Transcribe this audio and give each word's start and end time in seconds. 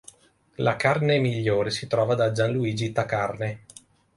La 0.55 0.77
carne 0.77 1.19
migliore 1.19 1.69
si 1.69 1.85
trova 1.85 2.15
da 2.15 2.31
'Gianluigi 2.31 2.91
ta 2.91 3.05
carne'. 3.05 3.59